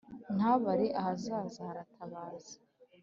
Ntabare 0.37 0.85
ahazaza 0.99 1.59
haratabaza 1.67 2.55